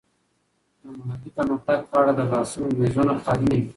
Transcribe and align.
د 0.81 0.83
محلي 1.07 1.29
پرمختګ 1.37 1.79
په 1.89 1.95
اړه 1.99 2.11
د 2.17 2.21
بحثونو 2.31 2.77
میزونه 2.79 3.13
خالي 3.23 3.45
نه 3.51 3.55
وي. 3.59 3.65